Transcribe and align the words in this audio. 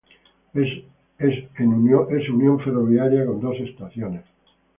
Es 1.19 1.43
unión 1.59 2.59
ferroviaria 2.59 3.23
con 3.23 3.39
dos 3.39 3.55
estaciones. 3.59 4.23